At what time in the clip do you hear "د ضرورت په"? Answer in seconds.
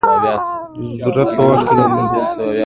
0.23-1.43